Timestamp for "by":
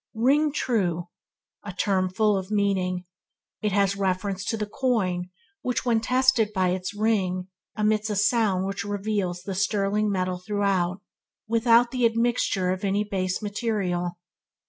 6.55-6.69